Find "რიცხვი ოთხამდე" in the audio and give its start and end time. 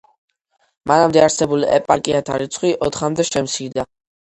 2.45-3.29